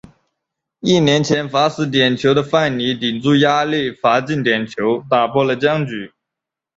[0.79, 6.11] 一年前罚失点球的范尼顶住压力罚进点球打破了僵局。